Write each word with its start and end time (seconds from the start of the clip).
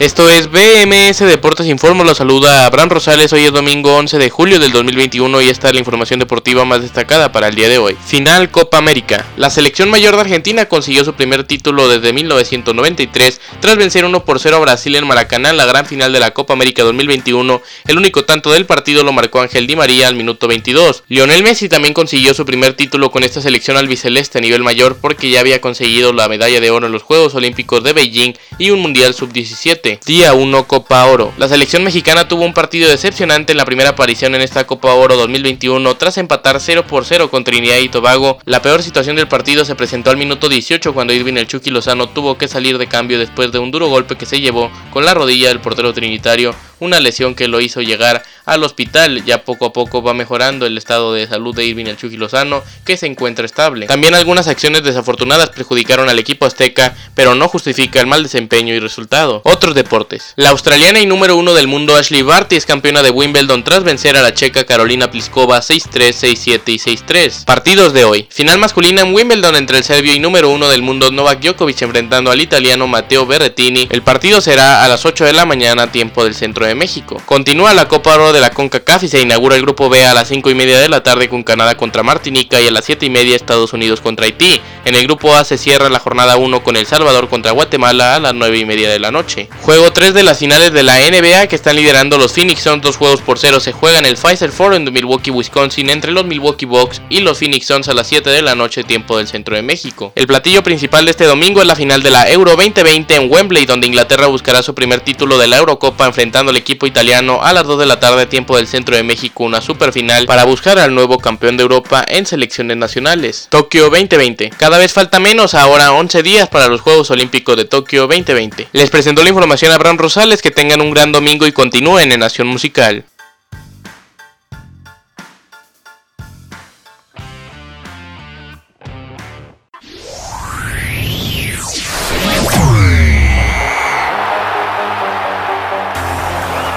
Esto 0.00 0.30
es 0.30 0.50
BMS 0.50 1.18
Deportes 1.18 1.66
Informo, 1.66 2.04
lo 2.04 2.14
saluda 2.14 2.64
Abraham 2.64 2.88
Rosales, 2.88 3.34
hoy 3.34 3.44
es 3.44 3.52
domingo 3.52 3.98
11 3.98 4.16
de 4.16 4.30
julio 4.30 4.58
del 4.58 4.72
2021 4.72 5.42
y 5.42 5.50
esta 5.50 5.68
es 5.68 5.74
la 5.74 5.80
información 5.80 6.18
deportiva 6.18 6.64
más 6.64 6.80
destacada 6.80 7.32
para 7.32 7.48
el 7.48 7.54
día 7.54 7.68
de 7.68 7.76
hoy. 7.76 7.98
Final 8.06 8.50
Copa 8.50 8.78
América. 8.78 9.26
La 9.36 9.50
selección 9.50 9.90
mayor 9.90 10.14
de 10.14 10.22
Argentina 10.22 10.64
consiguió 10.64 11.04
su 11.04 11.12
primer 11.12 11.44
título 11.44 11.86
desde 11.86 12.14
1993 12.14 13.42
tras 13.60 13.76
vencer 13.76 14.06
1 14.06 14.24
por 14.24 14.40
0 14.40 14.56
a 14.56 14.60
Brasil 14.60 14.96
en 14.96 15.06
Maracaná 15.06 15.50
en 15.50 15.58
la 15.58 15.66
gran 15.66 15.84
final 15.84 16.14
de 16.14 16.20
la 16.20 16.30
Copa 16.30 16.54
América 16.54 16.82
2021. 16.82 17.60
El 17.86 17.98
único 17.98 18.24
tanto 18.24 18.52
del 18.52 18.64
partido 18.64 19.02
lo 19.02 19.12
marcó 19.12 19.42
Ángel 19.42 19.66
Di 19.66 19.76
María 19.76 20.08
al 20.08 20.14
minuto 20.14 20.48
22. 20.48 21.04
Lionel 21.08 21.42
Messi 21.42 21.68
también 21.68 21.92
consiguió 21.92 22.32
su 22.32 22.46
primer 22.46 22.72
título 22.72 23.10
con 23.10 23.22
esta 23.22 23.42
selección 23.42 23.76
albiceleste 23.76 24.38
a 24.38 24.40
nivel 24.40 24.62
mayor 24.62 24.96
porque 24.98 25.28
ya 25.28 25.40
había 25.40 25.60
conseguido 25.60 26.14
la 26.14 26.26
medalla 26.26 26.58
de 26.58 26.70
oro 26.70 26.86
en 26.86 26.92
los 26.92 27.02
Juegos 27.02 27.34
Olímpicos 27.34 27.84
de 27.84 27.92
Beijing 27.92 28.32
y 28.56 28.70
un 28.70 28.80
Mundial 28.80 29.12
Sub-17. 29.12 29.89
Día 30.06 30.34
1 30.34 30.68
Copa 30.68 31.04
Oro. 31.06 31.32
La 31.38 31.48
selección 31.48 31.82
mexicana 31.82 32.28
tuvo 32.28 32.44
un 32.44 32.54
partido 32.54 32.88
decepcionante 32.88 33.52
en 33.52 33.58
la 33.58 33.64
primera 33.64 33.90
aparición 33.90 34.34
en 34.34 34.42
esta 34.42 34.66
Copa 34.66 34.94
Oro 34.94 35.16
2021 35.16 35.96
tras 35.96 36.18
empatar 36.18 36.60
0 36.60 36.84
por 36.86 37.04
0 37.04 37.30
con 37.30 37.42
Trinidad 37.42 37.78
y 37.78 37.88
Tobago. 37.88 38.38
La 38.44 38.62
peor 38.62 38.82
situación 38.82 39.16
del 39.16 39.28
partido 39.28 39.64
se 39.64 39.74
presentó 39.74 40.10
al 40.10 40.16
minuto 40.16 40.48
18 40.48 40.94
cuando 40.94 41.12
Irving 41.12 41.34
el 41.34 41.46
Chucky 41.46 41.70
Lozano 41.70 42.08
tuvo 42.08 42.38
que 42.38 42.46
salir 42.46 42.78
de 42.78 42.86
cambio 42.86 43.18
después 43.18 43.50
de 43.50 43.58
un 43.58 43.70
duro 43.70 43.88
golpe 43.88 44.16
que 44.16 44.26
se 44.26 44.40
llevó 44.40 44.70
con 44.92 45.04
la 45.04 45.14
rodilla 45.14 45.48
del 45.48 45.60
portero 45.60 45.92
trinitario 45.92 46.54
una 46.80 46.98
lesión 46.98 47.34
que 47.34 47.46
lo 47.46 47.60
hizo 47.60 47.80
llegar 47.82 48.22
al 48.50 48.64
hospital. 48.64 49.24
Ya 49.24 49.44
poco 49.44 49.66
a 49.66 49.72
poco 49.72 50.02
va 50.02 50.12
mejorando 50.12 50.66
el 50.66 50.76
estado 50.76 51.14
de 51.14 51.26
salud 51.26 51.54
de 51.54 51.64
Irving 51.64 51.86
el 51.86 51.96
Chucky 51.96 52.16
Lozano, 52.16 52.62
que 52.84 52.96
se 52.96 53.06
encuentra 53.06 53.46
estable. 53.46 53.86
También 53.86 54.14
algunas 54.14 54.48
acciones 54.48 54.82
desafortunadas 54.82 55.50
perjudicaron 55.50 56.08
al 56.08 56.18
equipo 56.18 56.46
azteca, 56.46 56.94
pero 57.14 57.34
no 57.34 57.48
justifica 57.48 58.00
el 58.00 58.06
mal 58.06 58.24
desempeño 58.24 58.74
y 58.74 58.80
resultado. 58.80 59.40
Otros 59.44 59.74
deportes. 59.74 60.34
La 60.36 60.50
australiana 60.50 61.00
y 61.00 61.06
número 61.06 61.36
uno 61.36 61.54
del 61.54 61.68
mundo 61.68 61.96
Ashley 61.96 62.22
Barty 62.22 62.56
es 62.56 62.66
campeona 62.66 63.02
de 63.02 63.10
Wimbledon 63.10 63.62
tras 63.62 63.84
vencer 63.84 64.16
a 64.16 64.22
la 64.22 64.34
checa 64.34 64.64
Carolina 64.64 65.10
Pliskova 65.10 65.60
6-3, 65.60 66.10
6-7 66.10 66.60
y 66.66 66.78
6-3. 66.78 67.44
Partidos 67.44 67.92
de 67.92 68.04
hoy. 68.04 68.26
Final 68.30 68.58
masculina 68.58 69.02
en 69.02 69.14
Wimbledon 69.14 69.54
entre 69.56 69.78
el 69.78 69.84
serbio 69.84 70.12
y 70.12 70.18
número 70.18 70.50
uno 70.50 70.68
del 70.68 70.82
mundo 70.82 71.10
Novak 71.10 71.40
Djokovic 71.40 71.80
enfrentando 71.82 72.30
al 72.30 72.40
italiano 72.40 72.88
Matteo 72.88 73.26
Berrettini. 73.26 73.86
El 73.90 74.02
partido 74.02 74.40
será 74.40 74.84
a 74.84 74.88
las 74.88 75.06
8 75.06 75.24
de 75.24 75.32
la 75.32 75.46
mañana, 75.46 75.92
tiempo 75.92 76.24
del 76.24 76.34
centro 76.34 76.66
de 76.66 76.74
México. 76.74 77.22
Continúa 77.26 77.74
la 77.74 77.86
Copa 77.88 78.14
Oro 78.14 78.32
de 78.32 78.39
la 78.40 78.50
CONCACAF 78.50 79.04
se 79.04 79.20
inaugura 79.20 79.56
el 79.56 79.62
grupo 79.62 79.88
B 79.88 80.04
a 80.04 80.14
las 80.14 80.28
5 80.28 80.50
y 80.50 80.54
media 80.54 80.80
de 80.80 80.88
la 80.88 81.02
tarde 81.02 81.28
con 81.28 81.42
Canadá 81.42 81.76
contra 81.76 82.02
Martinica 82.02 82.60
y 82.60 82.66
a 82.66 82.70
las 82.70 82.86
7 82.86 83.06
y 83.06 83.10
media 83.10 83.36
Estados 83.36 83.72
Unidos 83.72 84.00
contra 84.00 84.24
Haití. 84.24 84.60
En 84.84 84.94
el 84.94 85.04
grupo 85.04 85.34
A 85.34 85.44
se 85.44 85.58
cierra 85.58 85.88
la 85.88 85.98
jornada 85.98 86.36
1 86.36 86.62
con 86.62 86.76
El 86.76 86.86
Salvador 86.86 87.28
contra 87.28 87.52
Guatemala 87.52 88.16
a 88.16 88.20
las 88.20 88.34
9 88.34 88.58
y 88.58 88.64
media 88.64 88.90
de 88.90 88.98
la 88.98 89.10
noche. 89.10 89.48
Juego 89.62 89.92
3 89.92 90.14
de 90.14 90.22
las 90.22 90.38
finales 90.38 90.72
de 90.72 90.82
la 90.82 90.98
NBA 90.98 91.46
que 91.46 91.56
están 91.56 91.76
liderando 91.76 92.18
los 92.18 92.32
Phoenix 92.32 92.62
Suns, 92.62 92.82
dos 92.82 92.96
juegos 92.96 93.20
por 93.20 93.38
cero 93.38 93.60
se 93.60 93.72
juegan 93.72 94.06
el 94.06 94.16
Pfizer 94.16 94.50
Forum 94.50 94.84
de 94.84 94.90
Milwaukee, 94.90 95.30
Wisconsin 95.30 95.90
entre 95.90 96.12
los 96.12 96.24
Milwaukee 96.24 96.66
Bucks 96.66 97.02
y 97.08 97.20
los 97.20 97.38
Phoenix 97.38 97.66
Suns 97.66 97.88
a 97.88 97.94
las 97.94 98.06
7 98.06 98.30
de 98.30 98.42
la 98.42 98.54
noche 98.54 98.84
tiempo 98.84 99.16
del 99.16 99.28
centro 99.28 99.56
de 99.56 99.62
México. 99.62 100.12
El 100.14 100.26
platillo 100.26 100.62
principal 100.62 101.04
de 101.04 101.10
este 101.10 101.24
domingo 101.24 101.60
es 101.60 101.66
la 101.66 101.76
final 101.76 102.02
de 102.02 102.10
la 102.10 102.30
Euro 102.30 102.56
2020 102.56 103.14
en 103.14 103.30
Wembley 103.30 103.66
donde 103.66 103.86
Inglaterra 103.86 104.26
buscará 104.26 104.62
su 104.62 104.74
primer 104.74 105.00
título 105.00 105.38
de 105.38 105.46
la 105.46 105.58
Eurocopa 105.58 106.06
enfrentando 106.06 106.50
al 106.50 106.56
equipo 106.56 106.86
italiano 106.86 107.40
a 107.42 107.52
las 107.52 107.64
2 107.64 107.78
de 107.78 107.86
la 107.86 108.00
tarde 108.00 108.26
tiempo 108.26 108.56
del 108.56 108.66
centro 108.66 108.96
de 108.96 109.02
México 109.02 109.44
una 109.44 109.60
super 109.60 109.92
final 109.92 110.26
para 110.26 110.44
buscar 110.44 110.78
al 110.78 110.94
nuevo 110.94 111.18
campeón 111.18 111.56
de 111.56 111.62
Europa 111.62 112.04
en 112.06 112.26
selecciones 112.26 112.76
nacionales. 112.76 113.48
Tokio 113.50 113.84
2020. 113.90 114.50
Cada 114.70 114.82
vez 114.82 114.92
falta 114.92 115.18
menos, 115.18 115.54
ahora 115.54 115.90
11 115.90 116.22
días 116.22 116.48
para 116.48 116.68
los 116.68 116.80
Juegos 116.80 117.10
Olímpicos 117.10 117.56
de 117.56 117.64
Tokio 117.64 118.06
2020. 118.06 118.68
Les 118.72 118.88
presentó 118.88 119.24
la 119.24 119.30
información 119.30 119.72
a 119.72 119.74
Abraham 119.74 119.98
Rosales, 119.98 120.42
que 120.42 120.52
tengan 120.52 120.80
un 120.80 120.92
gran 120.92 121.10
domingo 121.10 121.44
y 121.44 121.50
continúen 121.50 122.12
en 122.12 122.20
Nación 122.20 122.46
Musical. 122.46 123.04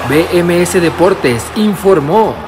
BMS 0.08 0.72
Deportes 0.82 1.44
informó. 1.54 2.43